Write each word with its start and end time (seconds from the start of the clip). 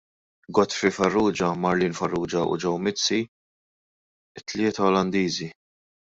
Godfrey 0.57 0.91
Farrugia, 0.93 1.49
Marlene 1.65 1.97
Farrugia 1.99 2.45
u 2.53 2.57
Joe 2.63 2.79
Mizzi, 2.85 3.19
it-tlieta 4.41 4.87
Olandiżi. 4.89 5.51